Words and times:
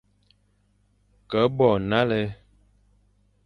Ke 1.29 1.41
bo 1.55 1.67
nale, 1.89 2.21